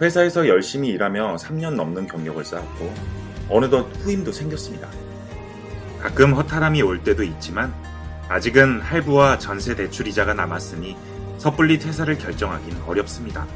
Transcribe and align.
회사에서 0.00 0.48
열심히 0.48 0.88
일하며 0.88 1.36
3년 1.36 1.74
넘는 1.74 2.06
경력을 2.06 2.44
쌓았고 2.44 2.92
어느덧 3.48 3.86
후임도 4.02 4.32
생겼습니다. 4.32 4.88
가끔 6.00 6.34
허탈함이 6.34 6.82
올 6.82 7.02
때도 7.02 7.22
있지만 7.22 7.72
아직은 8.28 8.80
할부와 8.80 9.38
전세 9.38 9.74
대출 9.74 10.06
이자가 10.08 10.34
남았으니 10.34 10.96
섣불리 11.38 11.78
퇴사를 11.78 12.16
결정하긴 12.18 12.76
어렵습니다. 12.86 13.46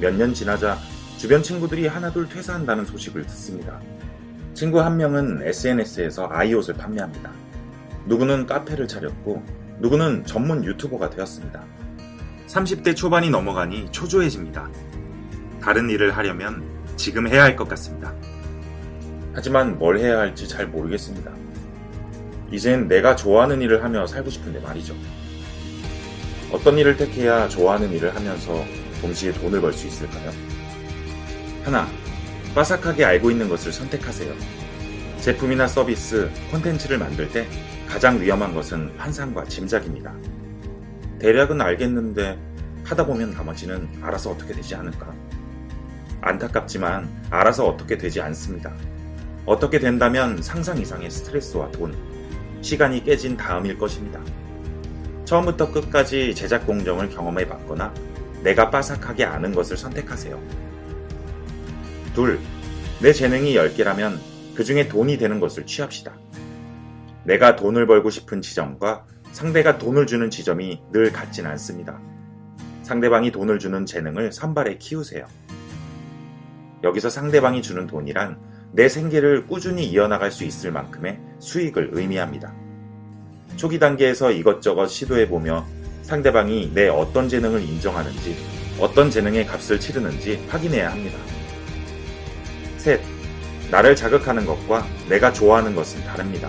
몇 0.00 0.14
년 0.14 0.32
지나자 0.34 0.78
주변 1.18 1.42
친구들이 1.42 1.86
하나둘 1.86 2.28
퇴사한다는 2.28 2.84
소식을 2.86 3.26
듣습니다. 3.26 3.80
친구 4.54 4.80
한 4.80 4.96
명은 4.96 5.42
SNS에서 5.44 6.28
아이옷을 6.30 6.74
판매합니다. 6.74 7.30
누구는 8.06 8.46
카페를 8.46 8.88
차렸고 8.88 9.42
누구는 9.78 10.24
전문 10.24 10.64
유튜버가 10.64 11.10
되었습니다. 11.10 11.62
30대 12.48 12.96
초반이 12.96 13.30
넘어가니 13.30 13.92
초조해집니다. 13.92 14.68
다른 15.62 15.88
일을 15.90 16.16
하려면 16.16 16.62
지금 16.96 17.26
해야 17.28 17.44
할 17.44 17.56
것 17.56 17.68
같습니다. 17.68 18.12
하지만 19.32 19.78
뭘 19.78 19.98
해야 19.98 20.18
할지 20.18 20.48
잘 20.48 20.66
모르겠습니다. 20.66 21.30
이젠 22.50 22.88
내가 22.88 23.14
좋아하는 23.14 23.60
일을 23.62 23.84
하며 23.84 24.06
살고 24.06 24.28
싶은데 24.30 24.60
말이죠. 24.60 24.94
어떤 26.52 26.76
일을 26.78 26.96
택해야 26.96 27.48
좋아하는 27.48 27.92
일을 27.92 28.14
하면서 28.14 28.64
동시에 29.00 29.32
돈을 29.32 29.60
벌 29.60 29.72
수 29.72 29.86
있을까요? 29.86 30.30
하나, 31.64 31.86
빠삭하게 32.54 33.04
알고 33.04 33.30
있는 33.30 33.48
것을 33.48 33.72
선택하세요. 33.72 34.34
제품이나 35.20 35.68
서비스, 35.68 36.28
콘텐츠를 36.50 36.98
만들 36.98 37.28
때 37.30 37.46
가장 37.86 38.20
위험한 38.20 38.52
것은 38.54 38.92
환상과 38.98 39.44
짐작입니다. 39.44 40.12
대략은 41.20 41.60
알겠는데 41.60 42.38
하다 42.84 43.06
보면 43.06 43.32
나머지는 43.32 43.88
알아서 44.02 44.30
어떻게 44.30 44.52
되지 44.54 44.74
않을까? 44.74 45.14
안타깝지만 46.20 47.08
알아서 47.30 47.66
어떻게 47.66 47.96
되지 47.96 48.20
않습니다. 48.20 48.72
어떻게 49.46 49.78
된다면 49.78 50.42
상상 50.42 50.78
이상의 50.78 51.10
스트레스와 51.10 51.70
돈, 51.70 51.96
시간이 52.60 53.04
깨진 53.04 53.36
다음일 53.36 53.78
것입니다. 53.78 54.20
처음부터 55.24 55.72
끝까지 55.72 56.34
제작 56.34 56.66
공정을 56.66 57.10
경험해 57.10 57.46
봤거나 57.46 57.94
내가 58.42 58.70
빠삭하게 58.70 59.24
아는 59.24 59.54
것을 59.54 59.76
선택하세요. 59.76 60.40
둘, 62.14 62.38
내 63.00 63.12
재능이 63.12 63.54
10개라면 63.54 64.18
그 64.54 64.64
중에 64.64 64.88
돈이 64.88 65.18
되는 65.18 65.40
것을 65.40 65.64
취합시다. 65.66 66.12
내가 67.24 67.56
돈을 67.56 67.86
벌고 67.86 68.10
싶은 68.10 68.42
지점과 68.42 69.06
상대가 69.32 69.78
돈을 69.78 70.06
주는 70.06 70.28
지점이 70.30 70.82
늘 70.90 71.12
같진 71.12 71.46
않습니다. 71.46 72.00
상대방이 72.82 73.30
돈을 73.30 73.58
주는 73.58 73.86
재능을 73.86 74.32
선발해 74.32 74.78
키우세요. 74.78 75.26
여기서 76.82 77.10
상대방이 77.10 77.62
주는 77.62 77.86
돈이란 77.86 78.38
내 78.72 78.88
생계를 78.88 79.46
꾸준히 79.46 79.84
이어나갈 79.86 80.30
수 80.30 80.44
있을 80.44 80.70
만큼의 80.70 81.18
수익을 81.38 81.90
의미합니다. 81.92 82.54
초기 83.56 83.78
단계에서 83.78 84.30
이것저것 84.30 84.86
시도해보며 84.86 85.66
상대방이 86.02 86.72
내 86.72 86.88
어떤 86.88 87.28
재능을 87.28 87.62
인정하는지, 87.62 88.36
어떤 88.78 89.10
재능의 89.10 89.46
값을 89.46 89.78
치르는지 89.78 90.44
확인해야 90.48 90.90
합니다. 90.90 91.18
셋, 92.78 93.00
나를 93.70 93.94
자극하는 93.94 94.46
것과 94.46 94.86
내가 95.08 95.32
좋아하는 95.32 95.74
것은 95.74 96.02
다릅니다. 96.04 96.48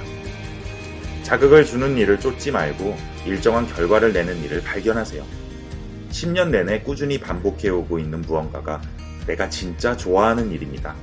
자극을 1.23 1.65
주는 1.65 1.97
일을 1.97 2.19
쫓지 2.19 2.51
말고 2.51 2.95
일정한 3.25 3.67
결과를 3.67 4.13
내는 4.13 4.41
일을 4.43 4.61
발견하세요. 4.63 5.23
10년 6.09 6.49
내내 6.49 6.81
꾸준히 6.81 7.19
반복해오고 7.19 7.99
있는 7.99 8.21
무언가가 8.21 8.81
내가 9.27 9.49
진짜 9.49 9.95
좋아하는 9.95 10.51
일입니다. 10.51 10.95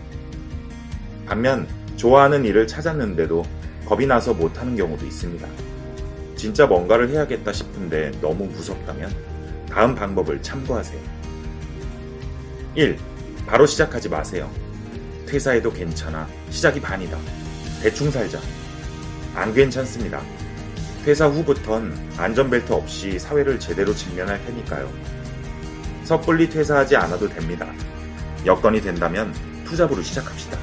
반면 1.26 1.68
좋아하는 1.96 2.44
일을 2.44 2.66
찾았는데도 2.66 3.44
겁이 3.86 4.06
나서 4.06 4.34
못하는 4.34 4.76
경우도 4.76 5.06
있습니다. 5.06 5.46
진짜 6.36 6.66
뭔가를 6.66 7.10
해야겠다 7.10 7.52
싶은데 7.52 8.12
너무 8.20 8.44
무섭다면 8.46 9.10
다음 9.70 9.94
방법을 9.94 10.42
참고하세요. 10.42 11.00
1. 12.74 12.98
바로 13.46 13.66
시작하지 13.66 14.08
마세요. 14.08 14.50
퇴사해도 15.26 15.72
괜찮아. 15.72 16.28
시작이 16.50 16.80
반이다. 16.80 17.18
대충 17.82 18.10
살자. 18.10 18.40
안 19.34 19.52
괜찮습니다. 19.52 20.22
퇴사 21.04 21.28
후부턴 21.28 21.94
안전벨트 22.16 22.72
없이 22.72 23.18
사회를 23.18 23.58
제대로 23.58 23.94
직면할 23.94 24.44
테니까요. 24.44 24.90
섣불리 26.04 26.48
퇴사하지 26.48 26.96
않아도 26.96 27.28
됩니다. 27.28 27.66
여건이 28.46 28.80
된다면 28.80 29.34
투잡으로 29.64 30.02
시작합시다. 30.02 30.58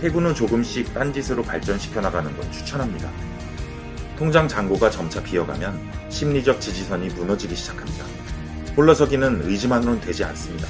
후 0.00 0.34
조금씩 0.34 0.94
딴짓으로 0.94 1.42
발전시켜 1.42 2.00
나가는 2.00 2.34
건 2.36 2.52
추천합니다. 2.52 3.10
통장 4.16 4.46
잔고가 4.48 4.90
점차 4.90 5.22
비어가면 5.22 5.78
심리적 6.08 6.60
지지선이 6.60 7.08
무너지기 7.08 7.54
시작합니다. 7.54 8.04
홀러서기는 8.76 9.42
의지만으로는 9.44 10.00
되지 10.00 10.24
않습니다. 10.24 10.68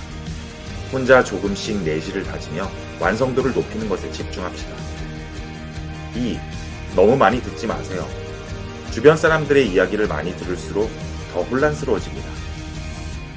혼자 0.91 1.23
조금씩 1.23 1.83
내실을 1.83 2.25
다지며 2.25 2.71
완성도를 2.99 3.53
높이는 3.53 3.89
것에 3.89 4.11
집중합시다. 4.11 4.75
2. 6.15 6.39
너무 6.97 7.17
많이 7.17 7.43
듣지 7.43 7.67
마세요. 7.67 8.07
주변 8.91 9.17
사람들의 9.17 9.69
이야기를 9.71 10.09
많이 10.09 10.35
들을수록 10.37 10.91
더 11.33 11.43
혼란스러워집니다. 11.43 12.27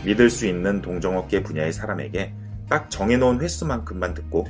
믿을 0.06 0.30
수 0.30 0.48
있는 0.48 0.82
동정업계 0.82 1.44
분야의 1.44 1.74
사람에게 1.74 2.34
딱 2.72 2.90
정해놓은 2.90 3.42
횟수만큼만 3.42 4.14
듣고 4.14 4.48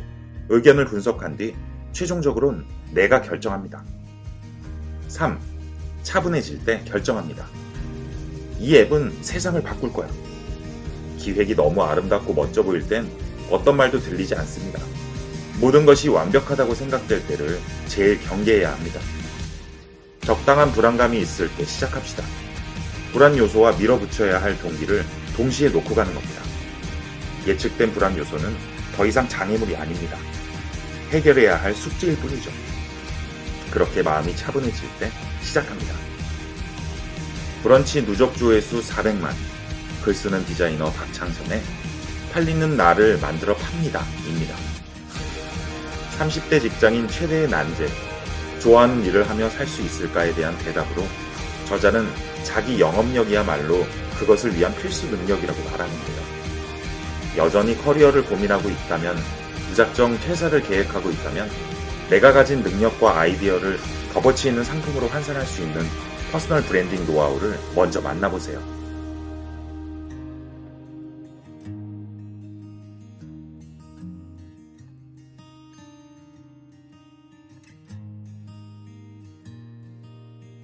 의견을 0.49 0.85
분석한 0.85 1.37
뒤 1.37 1.55
최종적으로는 1.91 2.65
내가 2.91 3.23
결정합니다. 3.23 3.83
3. 5.07 5.39
차분해질 6.03 6.63
때 6.63 6.83
결정합니다. 6.85 7.47
이 8.59 8.75
앱은 8.75 9.23
세상을 9.23 9.59
바꿀 9.63 9.91
거야. 9.91 10.07
기획이 11.17 11.55
너무 11.55 11.81
아름답고 11.81 12.35
멋져 12.35 12.61
보일 12.61 12.87
땐 12.87 13.09
어떤 13.49 13.75
말도 13.75 13.99
들리지 13.99 14.35
않습니다. 14.35 14.79
모든 15.59 15.87
것이 15.87 16.07
완벽하다고 16.07 16.75
생각될 16.75 17.25
때를 17.25 17.59
제일 17.87 18.21
경계해야 18.21 18.71
합니다. 18.71 18.99
적당한 20.21 20.71
불안감이 20.71 21.19
있을 21.19 21.49
때 21.55 21.65
시작합시다. 21.65 22.23
불안 23.13 23.35
요소와 23.35 23.77
밀어붙여야 23.77 24.39
할 24.39 24.59
동기를 24.59 25.03
동시에 25.35 25.69
놓고 25.69 25.95
가는 25.95 26.13
겁니다. 26.13 26.40
예측된 27.47 27.91
불안 27.93 28.17
요소는 28.17 28.55
더 28.95 29.05
이상 29.05 29.27
장애물이 29.27 29.75
아닙니다. 29.75 30.17
해결해야 31.09 31.61
할 31.61 31.73
숙제일 31.73 32.15
뿐이죠. 32.17 32.51
그렇게 33.71 34.01
마음이 34.01 34.35
차분해질 34.35 34.81
때 34.99 35.11
시작합니다. 35.41 35.93
브런치 37.63 38.05
누적 38.05 38.35
조회수 38.35 38.81
400만, 38.81 39.33
글 40.03 40.13
쓰는 40.13 40.45
디자이너 40.45 40.91
박창선의 40.91 41.61
팔리는 42.33 42.75
나를 42.77 43.19
만들어 43.19 43.55
팝니다. 43.55 44.03
입니다. 44.27 44.55
30대 46.17 46.61
직장인 46.61 47.07
최대의 47.07 47.49
난제, 47.49 47.87
좋아하는 48.59 49.03
일을 49.05 49.29
하며 49.29 49.49
살 49.49 49.67
수 49.67 49.81
있을까에 49.81 50.33
대한 50.33 50.57
대답으로 50.59 51.05
저자는 51.67 52.07
자기 52.43 52.79
영업력이야말로 52.79 53.85
그것을 54.19 54.55
위한 54.55 54.75
필수 54.75 55.07
능력이라고 55.07 55.63
말하는데요. 55.71 56.40
여전히 57.37 57.75
커리어를 57.77 58.25
고민하고 58.25 58.69
있다면, 58.69 59.15
무작정 59.69 60.19
퇴사를 60.19 60.61
계획하고 60.61 61.09
있다면, 61.09 61.49
내가 62.09 62.33
가진 62.33 62.61
능력과 62.61 63.19
아이디어를 63.19 63.77
값어치 64.13 64.49
있는 64.49 64.63
상품으로 64.63 65.07
환산할 65.07 65.45
수 65.45 65.61
있는 65.61 65.81
personal 66.31 66.61
branding 66.63 67.05
노하우를 67.05 67.57
먼저 67.75 68.01
만나보세요. 68.01 68.61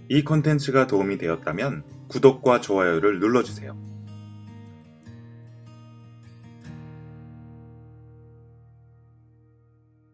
이 0.10 0.24
컨텐츠가 0.24 0.88
도움이 0.88 1.18
되었다면 1.18 1.84
구독과 2.08 2.62
좋아요를 2.62 3.20
눌러주세요. 3.20 3.97